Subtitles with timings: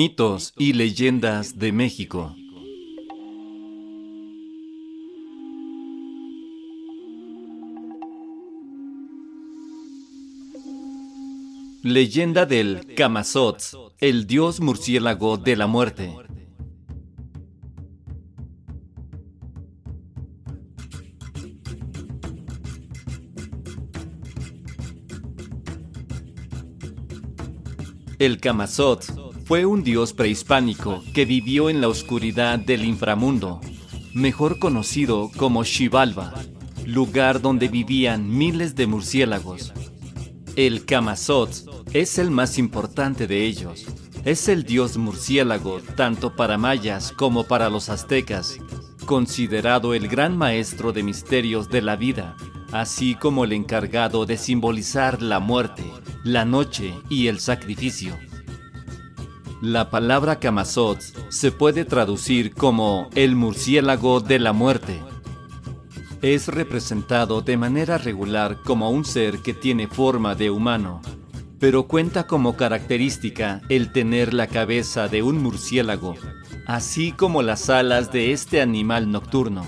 [0.00, 2.36] Mitos y leyendas de México.
[11.82, 16.14] Leyenda del Camazotz, el dios murciélago de la muerte.
[28.20, 29.12] El Camazotz
[29.48, 33.62] fue un dios prehispánico que vivió en la oscuridad del inframundo,
[34.12, 36.34] mejor conocido como Xibalba,
[36.84, 39.72] lugar donde vivían miles de murciélagos.
[40.54, 43.86] El Camazotz es el más importante de ellos.
[44.26, 48.58] Es el dios murciélago tanto para mayas como para los aztecas,
[49.06, 52.36] considerado el gran maestro de misterios de la vida,
[52.70, 55.84] así como el encargado de simbolizar la muerte,
[56.22, 58.14] la noche y el sacrificio.
[59.60, 65.02] La palabra Camazotz se puede traducir como el murciélago de la muerte.
[66.22, 71.02] Es representado de manera regular como un ser que tiene forma de humano,
[71.58, 76.14] pero cuenta como característica el tener la cabeza de un murciélago,
[76.64, 79.66] así como las alas de este animal nocturno.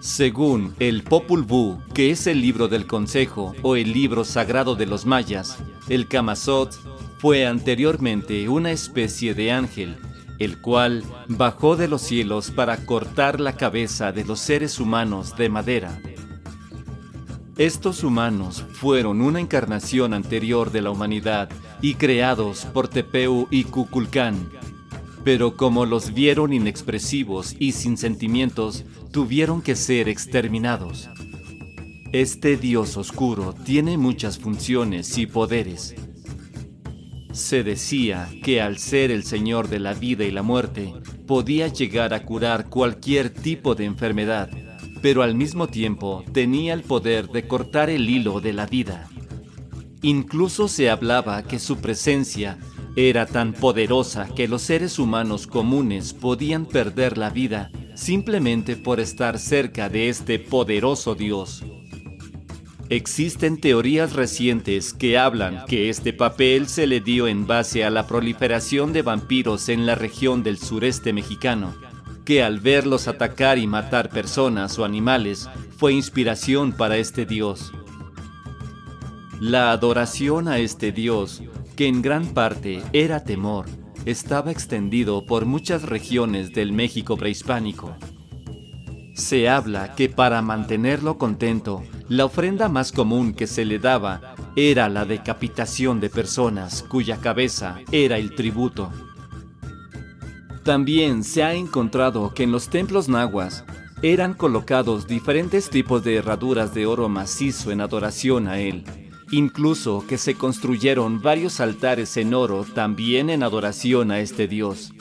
[0.00, 4.86] Según el Popul Vuh, que es el libro del consejo o el libro sagrado de
[4.86, 6.76] los mayas, el Camazot
[7.24, 9.96] fue anteriormente una especie de ángel
[10.38, 15.48] el cual bajó de los cielos para cortar la cabeza de los seres humanos de
[15.48, 16.02] madera.
[17.56, 21.48] Estos humanos fueron una encarnación anterior de la humanidad
[21.80, 24.50] y creados por Tepeu y Kukulcán,
[25.24, 31.08] pero como los vieron inexpresivos y sin sentimientos, tuvieron que ser exterminados.
[32.12, 35.94] Este dios oscuro tiene muchas funciones y poderes,
[37.34, 40.94] se decía que al ser el Señor de la vida y la muerte,
[41.26, 44.48] podía llegar a curar cualquier tipo de enfermedad,
[45.02, 49.08] pero al mismo tiempo tenía el poder de cortar el hilo de la vida.
[50.02, 52.58] Incluso se hablaba que su presencia
[52.96, 59.38] era tan poderosa que los seres humanos comunes podían perder la vida simplemente por estar
[59.38, 61.64] cerca de este poderoso Dios.
[62.90, 68.06] Existen teorías recientes que hablan que este papel se le dio en base a la
[68.06, 71.74] proliferación de vampiros en la región del sureste mexicano,
[72.26, 77.72] que al verlos atacar y matar personas o animales fue inspiración para este dios.
[79.40, 81.42] La adoración a este dios,
[81.76, 83.64] que en gran parte era temor,
[84.04, 87.96] estaba extendido por muchas regiones del México prehispánico.
[89.14, 94.88] Se habla que para mantenerlo contento, la ofrenda más común que se le daba era
[94.88, 98.90] la decapitación de personas cuya cabeza era el tributo.
[100.64, 103.64] También se ha encontrado que en los templos nahuas
[104.02, 108.84] eran colocados diferentes tipos de herraduras de oro macizo en adoración a él.
[109.30, 114.92] Incluso que se construyeron varios altares en oro también en adoración a este dios.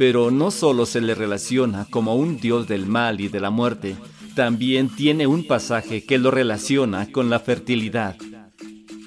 [0.00, 3.96] Pero no solo se le relaciona como un dios del mal y de la muerte,
[4.34, 8.16] también tiene un pasaje que lo relaciona con la fertilidad.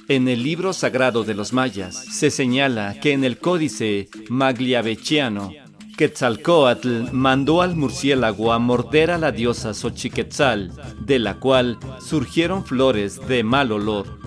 [0.08, 5.52] En el libro sagrado de los mayas se señala que en el códice magliavechiano,
[5.98, 13.20] Quetzalcoatl mandó al murciélago a morder a la diosa Xochiquetzal, de la cual surgieron flores
[13.28, 14.20] de mal olor.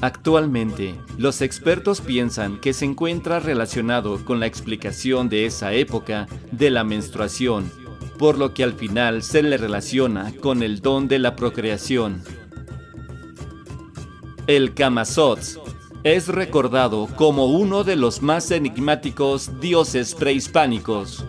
[0.00, 6.70] Actualmente, los expertos piensan que se encuentra relacionado con la explicación de esa época de
[6.70, 7.70] la menstruación
[8.16, 12.22] por lo que al final se le relaciona con el don de la procreación.
[14.46, 15.58] El Camazotz
[16.04, 21.24] es recordado como uno de los más enigmáticos dioses prehispánicos.